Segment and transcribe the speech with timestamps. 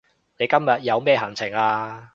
[0.39, 2.09] 你今日有咩行程啊